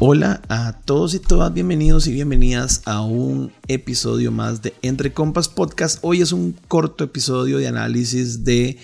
[0.00, 5.48] Hola a todos y todas, bienvenidos y bienvenidas a un episodio más de Entre Compas
[5.48, 5.98] Podcast.
[6.02, 8.78] Hoy es un corto episodio de análisis de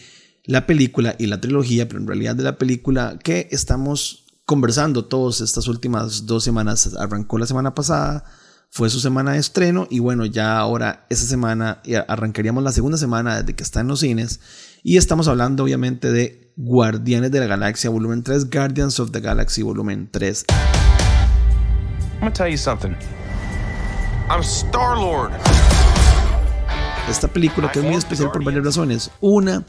[0.45, 5.41] la película y la trilogía, pero en realidad de la película que estamos conversando todos
[5.41, 6.95] estas últimas dos semanas.
[6.99, 8.25] Arrancó la semana pasada,
[8.71, 13.41] fue su semana de estreno y bueno, ya ahora esa semana arrancaríamos la segunda semana
[13.41, 14.41] desde que está en los cines
[14.89, 19.63] y estamos hablando obviamente de Guardianes de la Galaxia volumen 3, Guardians of the Galaxy
[19.63, 20.45] volumen 3.
[22.23, 22.95] I'm tell you something.
[24.31, 25.33] I'm Star Lord.
[27.11, 29.11] Esta película que es muy especial por varias razones.
[29.21, 29.67] Una,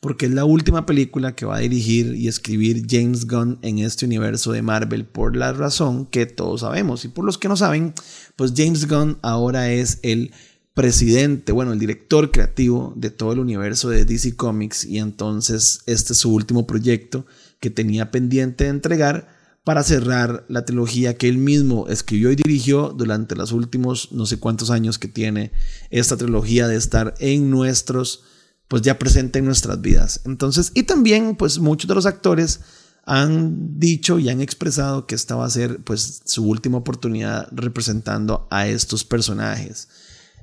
[0.00, 4.04] porque es la última película que va a dirigir y escribir James Gunn en este
[4.04, 7.06] universo de Marvel por la razón que todos sabemos.
[7.06, 7.94] Y por los que no saben,
[8.36, 10.30] pues James Gunn ahora es el
[10.78, 16.12] presidente, bueno, el director creativo de todo el universo de DC Comics y entonces este
[16.12, 17.26] es su último proyecto
[17.58, 19.26] que tenía pendiente de entregar
[19.64, 24.38] para cerrar la trilogía que él mismo escribió y dirigió durante los últimos no sé
[24.38, 25.50] cuántos años que tiene
[25.90, 28.22] esta trilogía de estar en nuestros
[28.68, 30.20] pues ya presente en nuestras vidas.
[30.26, 32.60] Entonces, y también pues muchos de los actores
[33.04, 38.46] han dicho y han expresado que esta va a ser pues su última oportunidad representando
[38.52, 39.88] a estos personajes.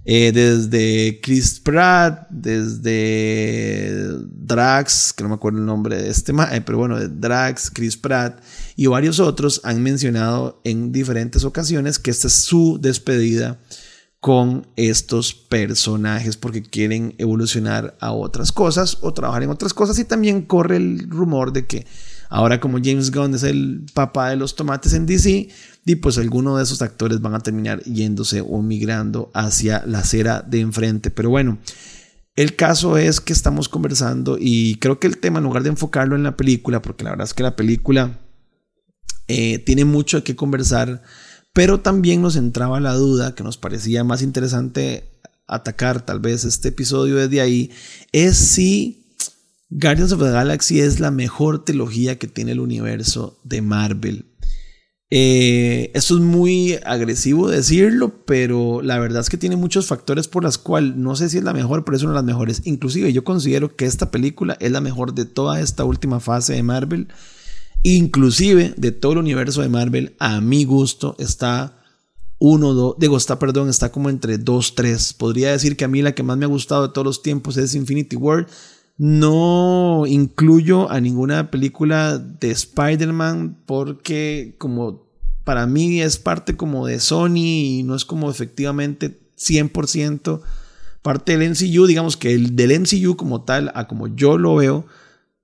[0.07, 6.61] Eh, desde Chris Pratt, desde Drax, que no me acuerdo el nombre de este, eh,
[6.63, 8.39] pero bueno, Drax, Chris Pratt
[8.75, 13.57] y varios otros han mencionado en diferentes ocasiones que esta es su despedida
[14.19, 19.99] con estos personajes porque quieren evolucionar a otras cosas o trabajar en otras cosas.
[19.99, 21.85] Y también corre el rumor de que
[22.29, 25.49] ahora como James Gunn es el papá de los tomates en DC
[25.85, 30.41] y pues algunos de esos actores van a terminar yéndose o migrando hacia la acera
[30.41, 31.57] de enfrente pero bueno
[32.35, 36.15] el caso es que estamos conversando y creo que el tema en lugar de enfocarlo
[36.15, 38.19] en la película porque la verdad es que la película
[39.27, 41.01] eh, tiene mucho que conversar
[41.55, 45.05] pero también nos entraba la duda, que nos parecía más interesante
[45.47, 47.71] atacar tal vez este episodio desde ahí,
[48.11, 49.05] es si
[49.69, 54.25] Guardians of the Galaxy es la mejor trilogía que tiene el universo de Marvel.
[55.11, 60.43] Eh, esto es muy agresivo decirlo, pero la verdad es que tiene muchos factores por
[60.43, 62.61] los cuales no sé si es la mejor, pero es una de las mejores.
[62.65, 66.63] Inclusive yo considero que esta película es la mejor de toda esta última fase de
[66.63, 67.07] Marvel
[67.85, 71.83] inclusive de todo el universo de Marvel, a mi gusto está
[72.39, 75.13] uno, dos, digo, está, perdón, está como entre dos, tres.
[75.13, 77.57] Podría decir que a mí la que más me ha gustado de todos los tiempos
[77.57, 78.47] es Infinity War.
[78.97, 85.05] No incluyo a ninguna película de Spider-Man porque como
[85.43, 90.41] para mí es parte como de Sony y no es como efectivamente 100%
[91.01, 94.87] parte del MCU, digamos que el del MCU como tal, a como yo lo veo,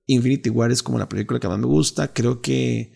[0.08, 2.12] Infinity War es como la película que más me gusta.
[2.14, 2.94] Creo que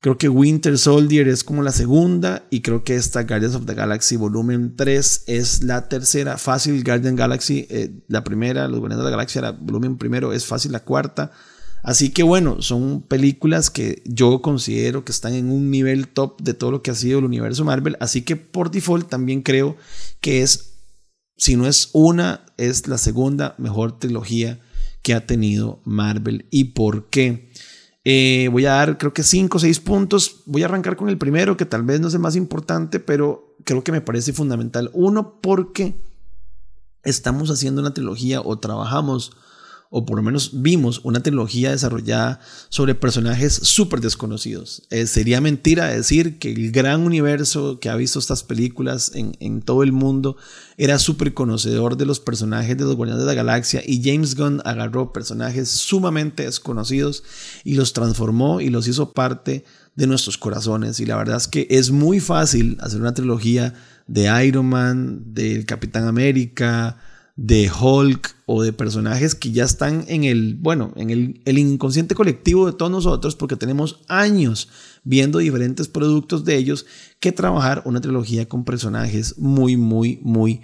[0.00, 3.74] creo que Winter Soldier es como la segunda y creo que esta Guardians of the
[3.74, 6.38] Galaxy volumen 3 es la tercera.
[6.38, 10.46] Fácil Guardian Galaxy, eh, la primera, los Guardianes de la Galaxia, la volumen primero es
[10.46, 11.30] fácil la cuarta.
[11.82, 16.54] Así que bueno, son películas que yo considero que están en un nivel top de
[16.54, 17.96] todo lo que ha sido el universo Marvel.
[18.00, 19.76] Así que por default también creo
[20.20, 20.74] que es,
[21.36, 24.60] si no es una, es la segunda mejor trilogía
[25.02, 27.50] que ha tenido Marvel y por qué.
[28.04, 30.42] Eh, voy a dar creo que 5 o 6 puntos.
[30.46, 33.56] Voy a arrancar con el primero, que tal vez no es el más importante, pero
[33.64, 34.90] creo que me parece fundamental.
[34.92, 36.00] Uno, porque
[37.02, 39.32] estamos haciendo una trilogía o trabajamos
[39.92, 44.82] o por lo menos vimos una trilogía desarrollada sobre personajes súper desconocidos.
[44.90, 49.62] Eh, sería mentira decir que el gran universo que ha visto estas películas en, en
[49.62, 50.36] todo el mundo
[50.76, 54.62] era súper conocedor de los personajes de los Guardianes de la Galaxia y James Gunn
[54.64, 57.24] agarró personajes sumamente desconocidos
[57.64, 59.64] y los transformó y los hizo parte
[59.96, 61.00] de nuestros corazones.
[61.00, 63.74] Y la verdad es que es muy fácil hacer una trilogía
[64.06, 66.96] de Iron Man, del Capitán América,
[67.42, 72.14] de Hulk o de personajes que ya están en el, bueno, en el, el, inconsciente
[72.14, 74.68] colectivo de todos nosotros porque tenemos años
[75.04, 76.84] viendo diferentes productos de ellos
[77.18, 80.60] que trabajar una trilogía con personajes muy, muy, muy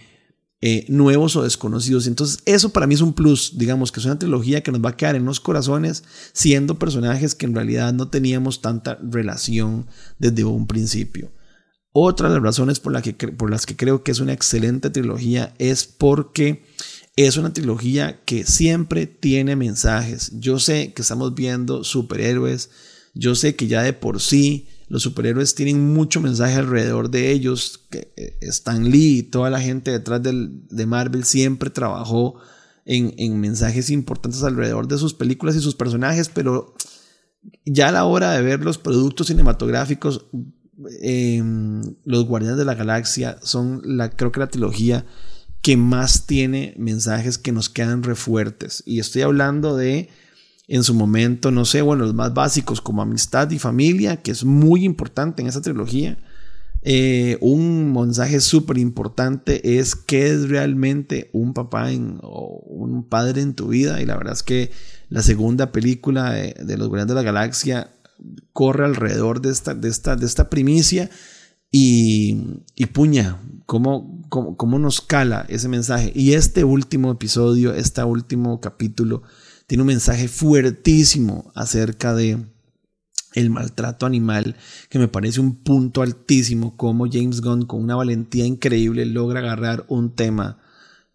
[0.60, 2.06] eh, nuevos o desconocidos.
[2.06, 4.90] Entonces eso para mí es un plus, digamos que es una trilogía que nos va
[4.90, 9.86] a quedar en los corazones siendo personajes que en realidad no teníamos tanta relación
[10.18, 11.30] desde un principio.
[11.98, 15.54] Otra de las razones por, que, por las que creo que es una excelente trilogía
[15.58, 16.62] es porque
[17.16, 20.30] es una trilogía que siempre tiene mensajes.
[20.38, 22.68] Yo sé que estamos viendo superhéroes,
[23.14, 27.86] yo sé que ya de por sí los superhéroes tienen mucho mensaje alrededor de ellos.
[27.92, 32.34] Eh, Stan Lee y toda la gente detrás de Marvel siempre trabajó
[32.84, 36.74] en, mensajes importantes alrededor de sus películas y sus personajes, pero
[37.64, 40.26] ya a la hora de ver los productos cinematográficos,
[41.00, 45.04] em, Los Guardianes de la Galaxia son la, creo que la trilogía
[45.62, 48.82] que más tiene mensajes que nos quedan refuertes.
[48.86, 50.08] Y estoy hablando de,
[50.68, 54.44] en su momento, no sé, bueno, los más básicos como amistad y familia, que es
[54.44, 56.18] muy importante en esa trilogía.
[56.88, 61.88] Eh, un mensaje súper importante es qué es realmente un papá
[62.22, 64.00] o un padre en tu vida.
[64.00, 64.70] Y la verdad es que
[65.08, 67.90] la segunda película de, Los Guardianes de la Galaxia
[68.52, 71.10] corre alrededor de esta, de esta, de esta primicia
[71.70, 72.36] y,
[72.92, 76.12] puña, cómo, cómo, cómo, nos cala ese mensaje.
[76.14, 79.22] Y este último episodio, este último capítulo,
[79.66, 82.46] tiene un mensaje fuertísimo acerca de
[83.34, 84.56] el maltrato animal,
[84.88, 89.84] que me parece un punto altísimo, como James Gunn con una valentía increíble logra agarrar
[89.88, 90.58] un tema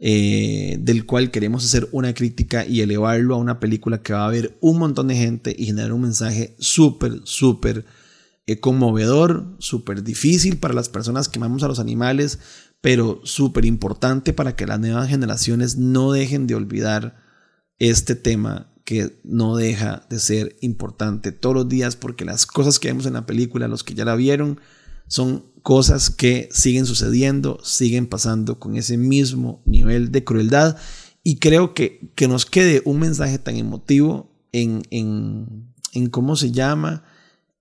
[0.04, 4.32] eh, del cual queremos hacer una crítica y elevarlo a una película que va a
[4.32, 7.86] ver un montón de gente y generar un mensaje súper, súper
[8.48, 12.40] eh, conmovedor, súper difícil para las personas que amamos a los animales,
[12.82, 17.22] pero súper importante para que las nuevas generaciones no dejen de olvidar
[17.78, 22.88] este tema que no deja de ser importante todos los días porque las cosas que
[22.88, 24.60] vemos en la película, los que ya la vieron,
[25.12, 30.78] son cosas que siguen sucediendo, siguen pasando con ese mismo nivel de crueldad.
[31.22, 36.52] Y creo que, que nos quede un mensaje tan emotivo en, en, en cómo se
[36.52, 37.04] llama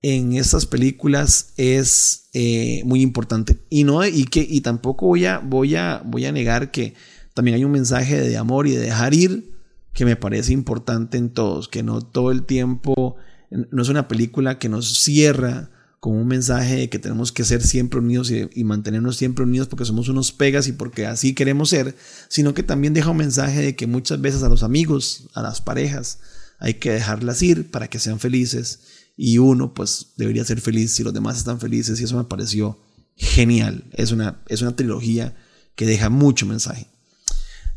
[0.00, 3.58] en estas películas es eh, muy importante.
[3.68, 6.94] Y no y que y tampoco voy a voy a voy a negar que
[7.34, 9.50] también hay un mensaje de amor y de dejar ir
[9.92, 13.16] que me parece importante en todos, que no todo el tiempo,
[13.50, 15.70] no es una película que nos cierra
[16.00, 19.84] con un mensaje de que tenemos que ser siempre unidos y, mantenernos siempre unidos porque
[19.84, 21.94] somos unos pegas y porque así queremos ser,
[22.28, 25.60] sino que también deja un mensaje de que muchas veces a los amigos, a las
[25.60, 26.18] parejas,
[26.58, 28.80] hay que dejarlas ir para que sean felices
[29.14, 32.78] y uno pues debería ser feliz si los demás están felices y eso me pareció
[33.16, 33.84] genial.
[33.92, 35.36] Es una, es una trilogía
[35.74, 36.86] que deja mucho mensaje.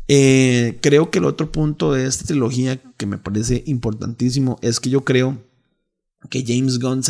[0.08, 4.88] Eh, creo que el otro punto de esta trilogía que me parece importantísimo es que
[4.88, 5.42] yo creo
[6.30, 7.02] que James Gunn,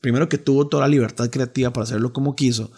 [0.00, 2.70] primero que tuvo toda la libertad creativa para hacerlo como quiso,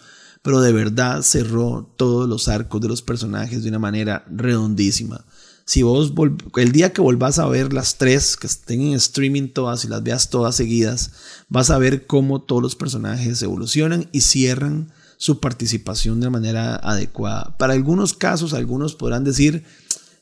[0.42, 5.24] pero de verdad cerró todos los arcos de los personajes de una manera redondísima.
[5.64, 6.12] Si vos
[6.56, 10.02] el día que volvás a ver las tres, que estén en streaming todas y las
[10.02, 11.12] veas todas seguidas,
[11.48, 17.56] vas a ver cómo todos los personajes evolucionan y cierran su participación de manera adecuada.
[17.58, 19.64] Para algunos casos, algunos podrán decir,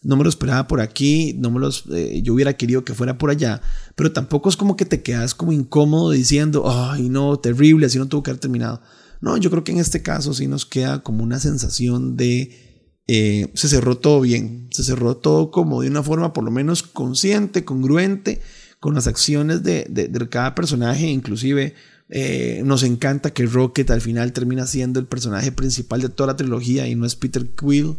[0.03, 3.19] no me lo esperaba por aquí, no me los, eh, yo hubiera querido que fuera
[3.19, 3.61] por allá,
[3.97, 8.06] pero tampoco es como que te quedas como incómodo diciendo, ay no, terrible, así no
[8.06, 8.81] tuvo que haber terminado.
[9.21, 13.50] No, yo creo que en este caso sí nos queda como una sensación de, eh,
[13.55, 17.65] se cerró todo bien, se cerró todo como de una forma por lo menos consciente,
[17.65, 18.41] congruente
[18.79, 21.75] con las acciones de, de, cada personaje, inclusive
[22.11, 26.37] eh, nos encanta que Rocket al final termina siendo el personaje principal de toda la
[26.37, 27.97] trilogía y no es Peter Quill.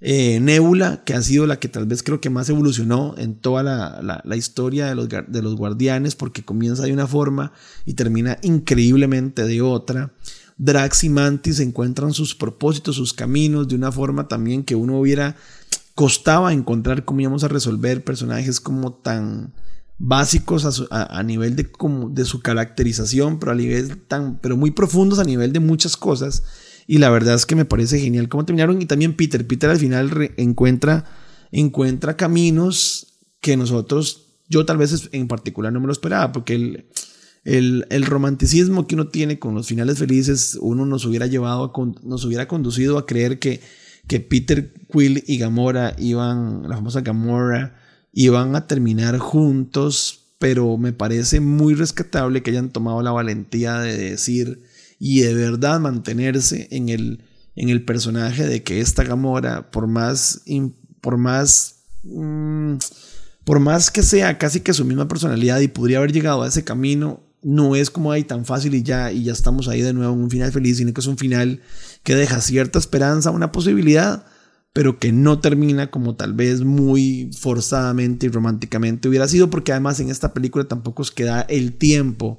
[0.00, 3.62] Eh, Nebula, que ha sido la que tal vez creo que más evolucionó en toda
[3.62, 7.52] la, historia de los, de los, guardianes, porque comienza de una forma
[7.84, 10.12] y termina increíblemente de otra.
[10.56, 15.36] Drax y Mantis encuentran sus propósitos, sus caminos, de una forma también que uno hubiera
[15.94, 19.52] costaba encontrar cómo íbamos a resolver personajes como tan,
[19.98, 25.18] básicos a, nivel de, como, de su caracterización, pero a nivel tan, pero muy profundos
[25.18, 26.44] a nivel de muchas cosas.
[26.90, 28.80] Y la verdad es que me parece genial cómo terminaron.
[28.80, 31.04] Y también Peter, Peter al final encuentra,
[31.52, 36.54] encuentra caminos que nosotros, yo tal vez en particular no me lo esperaba, porque
[37.44, 42.24] el, el, romanticismo que uno tiene con los finales felices, uno nos hubiera llevado, nos
[42.24, 43.60] hubiera conducido a creer que,
[44.06, 47.78] que Peter Quill y Gamora iban, la famosa Gamora,
[48.14, 53.94] iban a terminar juntos, pero me parece muy rescatable que hayan tomado la valentía de
[53.94, 54.62] decir
[54.98, 57.24] y de verdad mantenerse en el,
[57.56, 60.42] en el personaje de que esta Gamora, por más,
[61.00, 62.74] por más, mm,
[63.44, 66.64] por más que sea casi que su misma personalidad y podría haber llegado a ese
[66.64, 70.12] camino, no es como ahí tan fácil y ya, y ya estamos ahí de nuevo
[70.14, 71.60] en un final feliz, sino que es un final
[72.02, 74.24] que deja cierta esperanza, una posibilidad
[74.78, 79.98] pero que no termina como tal vez muy forzadamente y románticamente hubiera sido, porque además
[79.98, 82.38] en esta película tampoco os queda el tiempo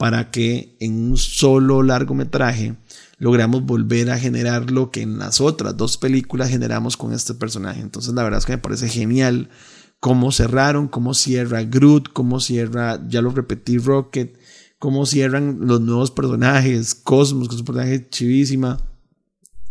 [0.00, 2.74] para que en un solo largometraje
[3.18, 7.82] logramos volver a generar lo que en las otras dos películas generamos con este personaje.
[7.82, 9.50] Entonces la verdad es que me parece genial
[10.00, 14.38] cómo cerraron, cómo cierra Groot, cómo cierra, ya lo repetí, Rocket,
[14.78, 18.78] cómo cierran los nuevos personajes, Cosmos, que es un personaje chivísima.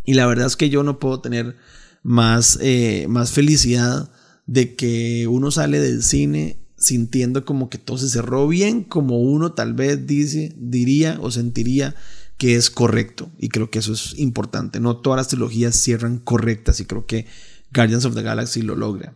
[0.05, 1.55] Y la verdad es que yo no puedo tener
[2.03, 4.12] más, eh, más felicidad
[4.45, 9.51] de que uno sale del cine sintiendo como que todo se cerró bien, como uno
[9.51, 11.95] tal vez dice, diría o sentiría
[12.38, 13.29] que es correcto.
[13.38, 14.79] Y creo que eso es importante.
[14.79, 17.27] No todas las trilogías cierran correctas y creo que
[17.74, 19.15] Guardians of the Galaxy lo logra.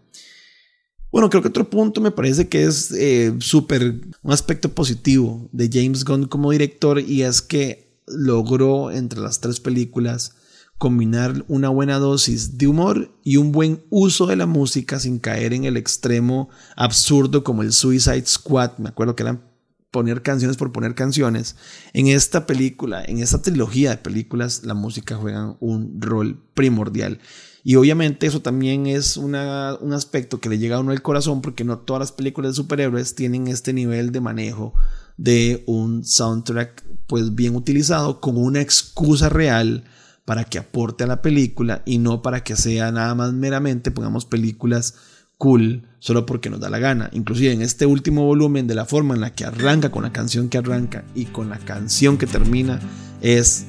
[1.12, 5.70] Bueno, creo que otro punto me parece que es eh, súper un aspecto positivo de
[5.72, 10.36] James Gunn como director y es que logró entre las tres películas
[10.78, 15.54] combinar una buena dosis de humor y un buen uso de la música sin caer
[15.54, 18.78] en el extremo absurdo como el Suicide Squad.
[18.80, 19.54] Me acuerdo que eran
[19.92, 21.56] poner canciones por poner canciones.
[21.94, 27.20] En esta película, en esta trilogía de películas, la música juega un rol primordial.
[27.64, 31.64] Y obviamente eso también es un aspecto que le llega a uno al corazón porque
[31.64, 34.74] no todas las películas de superhéroes tienen este nivel de manejo
[35.16, 39.86] de un soundtrack pues bien utilizado como una excusa real
[40.26, 44.26] para que aporte a la película y no para que sea nada más meramente, pongamos
[44.26, 44.96] películas
[45.38, 47.10] cool solo porque nos da la gana.
[47.14, 50.50] Inclusive en este último volumen de la forma en la que arranca con la canción
[50.50, 52.80] que arranca y con la canción que termina
[53.22, 53.66] es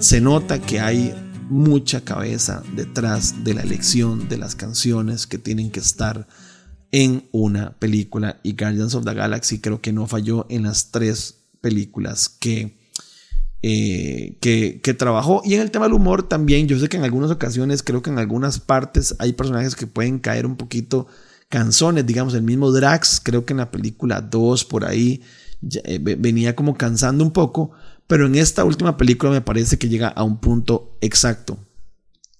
[0.00, 1.14] se nota que hay
[1.48, 6.26] mucha cabeza detrás de la elección de las canciones que tienen que estar
[6.92, 11.44] en una película y Guardians of the Galaxy creo que no falló en las tres
[11.60, 12.81] películas que
[13.62, 15.42] eh, que, trabajó.
[15.44, 18.10] Y en el tema del humor también, yo sé que en algunas ocasiones, creo que
[18.10, 21.06] en algunas partes hay personajes que pueden caer un poquito
[21.48, 25.22] canzones, digamos, el mismo Drax, creo que en la película 2 por ahí
[25.84, 27.72] eh, venía como cansando un poco,
[28.06, 31.58] pero en esta última película me parece que llega a un punto exacto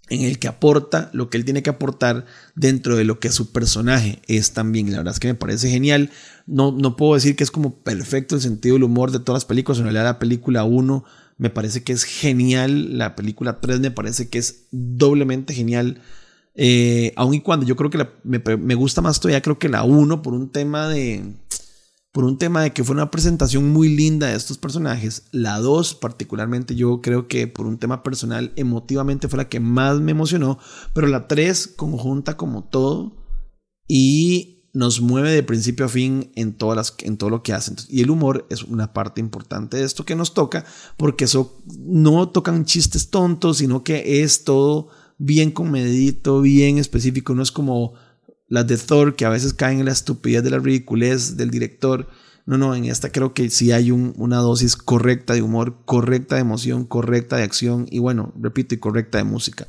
[0.09, 3.53] en el que aporta lo que él tiene que aportar dentro de lo que su
[3.53, 4.91] personaje es también.
[4.91, 6.11] La verdad es que me parece genial.
[6.47, 9.45] No, no puedo decir que es como perfecto el sentido del humor de todas las
[9.45, 9.79] películas.
[9.79, 11.05] En realidad la película 1
[11.39, 12.99] me parece que es genial.
[12.99, 16.01] La película 3 me parece que es doblemente genial.
[16.55, 19.85] Eh, aun y cuando yo creo que me, me, gusta más todavía, creo que la
[19.85, 21.25] 1 por un tema de
[22.13, 25.25] por un tema de que fue una presentación muy linda de estos personajes.
[25.33, 29.99] La 2 particularmente yo creo que por un tema personal emotivamente fue la que más
[30.01, 30.59] me emocionó,
[30.95, 33.17] pero la 3 conjunta como todo
[33.89, 37.77] y nos mueve de principio a fin en, todas las, en todo lo que hacen.
[37.89, 40.65] Y el humor es una parte importante de esto que nos toca,
[40.97, 44.89] porque eso no tocan chistes tontos, sino que es todo
[45.19, 47.95] bien comedito, bien específico, no es como
[48.53, 52.11] las de Thor, que a veces caen en la estupidez de la ridiculez del director.
[52.45, 56.43] No, no, en esta creo que sí hay una dosis correcta de humor, correcta de
[56.43, 59.67] emoción, correcta de acción y bueno, repito, y correcta de música.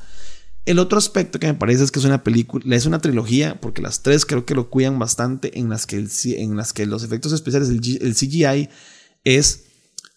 [0.65, 3.81] El otro aspecto que me parece es que es una película, es una trilogía, porque
[3.81, 7.31] las tres creo que lo cuidan bastante, en las que, en las que los efectos
[7.31, 8.67] especiales, el, el CGI
[9.23, 9.63] es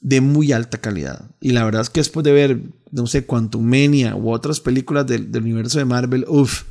[0.00, 1.30] de muy alta calidad.
[1.40, 5.06] Y la verdad es que después de ver, no sé, Quantum Mania u otras películas
[5.06, 6.64] del universo de Marvel, uff,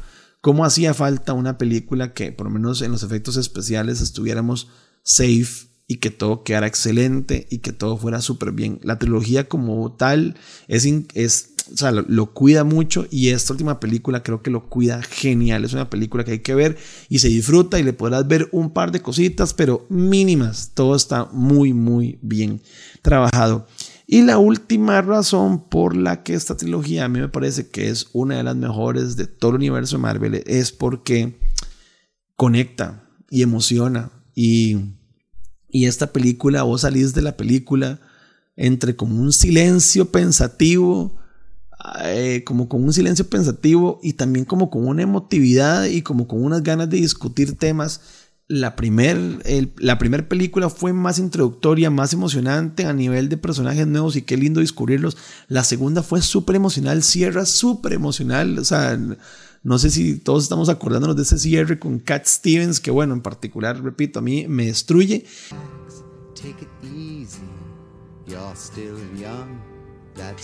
[0.46, 4.68] cómo hacía falta una película que por lo menos en los efectos especiales estuviéramos
[5.02, 8.80] safe y que todo quedara excelente y que todo fuera súper bien.
[8.84, 10.36] La trilogía como tal
[10.68, 10.86] es,
[11.16, 15.66] es o sea, lo, cuida mucho y esta última película creo que lo cuida genial.
[15.66, 16.78] Es una película que hay que ver
[17.10, 20.74] y se disfruta y le podrás ver un par de cositas, pero mínimas.
[20.76, 22.62] Todo está muy, muy bien
[23.02, 23.66] trabajado.
[24.08, 28.08] Y la última razón por la que esta trilogía a mí me parece que es
[28.14, 31.40] una de las mejores de todo el universo de Marvel es porque
[32.36, 34.12] conecta y emociona.
[34.36, 34.78] Y,
[35.70, 38.00] y esta película, vos salís de la película
[38.56, 41.18] entre como un silencio pensativo,
[42.04, 46.44] eh, como con un silencio pensativo y también como con una emotividad y como con
[46.44, 48.02] unas ganas de discutir temas
[48.48, 49.20] la primera
[49.78, 54.38] la primer película fue más introductoria, más emocionante a nivel de personajes nuevos y qué
[54.38, 55.18] lindo descubrirlos.
[55.48, 58.60] La segunda fue súper emocional, cierra súper emocional.
[58.60, 59.00] O sea,
[59.64, 63.22] no sé si todos estamos acordándonos de ese cierre con Cat Stevens, que bueno, en
[63.22, 65.26] particular, repito, a mí me destruye.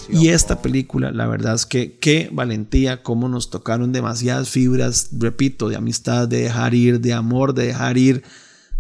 [0.09, 5.69] Y esta película, la verdad es que qué valentía, cómo nos tocaron demasiadas fibras, repito,
[5.69, 8.23] de amistad, de dejar ir, de amor, de dejar ir,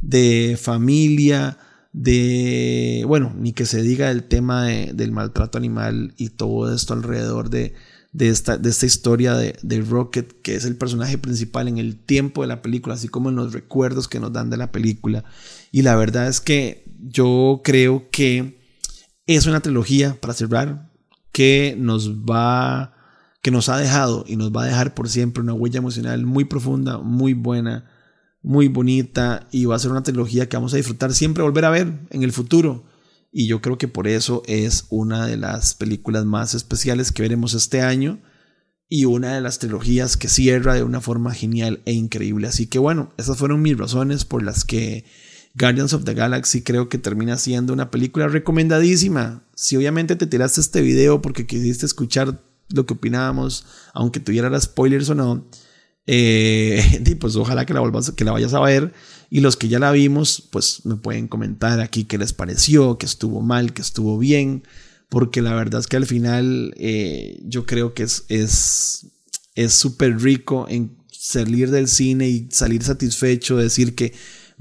[0.01, 1.57] de familia,
[1.93, 7.49] de, bueno, ni que se diga el tema del maltrato animal y todo esto alrededor
[7.49, 7.73] de,
[8.13, 11.97] de, esta, de esta historia de, de, Rocket, que es el personaje principal en el
[11.97, 15.23] tiempo de la película, así como en los recuerdos que nos dan de la película.
[15.71, 18.60] Y la verdad es que yo creo que
[19.35, 20.91] es una trilogía, para cerrar,
[21.31, 22.93] que nos va,
[23.41, 26.45] que nos ha dejado y nos va a dejar por siempre una huella emocional muy
[26.45, 27.89] profunda, muy buena,
[28.43, 31.69] muy bonita y va a ser una trilogía que vamos a disfrutar siempre volver a
[31.69, 32.85] ver en el futuro.
[33.31, 37.53] Y yo creo que por eso es una de las películas más especiales que veremos
[37.53, 38.19] este año.
[38.93, 42.47] y una de las trilogías que cierra de una forma genial e increíble.
[42.49, 45.05] Así que bueno, esas fueron mis razones por las que
[45.53, 49.43] Guardians of the Galaxy creo que termina siendo una película recomendadísima.
[49.55, 55.09] Si obviamente te tiraste este video porque quisiste escuchar lo que opinábamos, aunque tuviera spoilers
[55.09, 55.45] o no,
[56.07, 57.81] eh, pues ojalá que la,
[58.15, 58.93] que la vayas a ver.
[59.29, 63.05] Y los que ya la vimos, pues me pueden comentar aquí qué les pareció, que
[63.05, 64.63] estuvo mal, que estuvo bien.
[65.09, 68.25] Porque la verdad es que al final eh, yo creo que es
[69.55, 74.13] es súper rico en salir del cine y salir satisfecho, decir que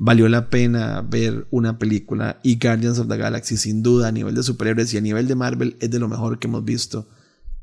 [0.03, 2.41] valió la pena ver una película.
[2.43, 5.35] Y Guardians of the Galaxy, sin duda, a nivel de superhéroes y a nivel de
[5.35, 7.07] Marvel, es de lo mejor que hemos visto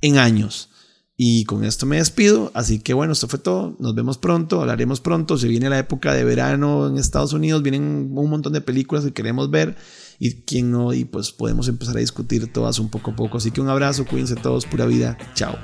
[0.01, 0.69] en años.
[1.19, 2.51] Y con esto me despido.
[2.53, 3.75] Así que bueno, esto fue todo.
[3.79, 5.35] Nos vemos pronto, hablaremos pronto.
[5.39, 9.13] Se viene la época de verano en Estados Unidos, vienen un montón de películas que
[9.13, 9.75] queremos ver.
[10.19, 13.39] Y quien no, y pues podemos empezar a discutir todas un poco a poco.
[13.39, 15.17] Así que un abrazo, cuídense todos, pura vida.
[15.33, 15.57] Chao.